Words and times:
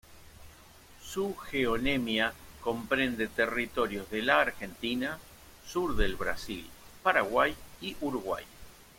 Su 1.03 1.35
geonemia 1.35 2.33
comprende 2.63 3.27
territorios 3.27 4.09
de 4.09 4.23
la 4.23 4.41
Argentina, 4.41 5.19
sur 5.67 5.95
del 5.95 6.15
Brasil, 6.15 6.67
Paraguay, 7.03 7.55
y 7.81 7.95
Uruguay. 8.01 8.43